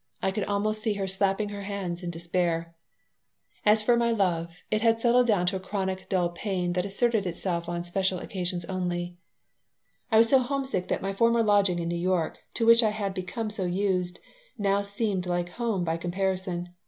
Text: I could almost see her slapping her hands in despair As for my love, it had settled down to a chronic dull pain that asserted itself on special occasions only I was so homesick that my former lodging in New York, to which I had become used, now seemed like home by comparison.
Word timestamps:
I 0.19 0.31
could 0.31 0.45
almost 0.45 0.81
see 0.81 0.95
her 0.95 1.05
slapping 1.07 1.49
her 1.49 1.61
hands 1.61 2.01
in 2.01 2.09
despair 2.09 2.73
As 3.63 3.83
for 3.83 3.95
my 3.95 4.09
love, 4.09 4.49
it 4.71 4.81
had 4.81 4.99
settled 4.99 5.27
down 5.27 5.45
to 5.45 5.55
a 5.57 5.59
chronic 5.59 6.09
dull 6.09 6.29
pain 6.29 6.73
that 6.73 6.85
asserted 6.85 7.27
itself 7.27 7.69
on 7.69 7.83
special 7.83 8.17
occasions 8.17 8.65
only 8.65 9.19
I 10.11 10.17
was 10.17 10.27
so 10.29 10.39
homesick 10.39 10.87
that 10.87 11.03
my 11.03 11.13
former 11.13 11.43
lodging 11.43 11.77
in 11.77 11.87
New 11.89 11.99
York, 12.01 12.39
to 12.55 12.65
which 12.65 12.81
I 12.81 12.89
had 12.89 13.13
become 13.13 13.49
used, 13.59 14.19
now 14.57 14.81
seemed 14.81 15.27
like 15.27 15.49
home 15.49 15.83
by 15.83 15.97
comparison. 15.97 16.69